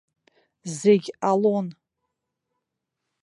[0.79, 1.67] Зегь ҟалон.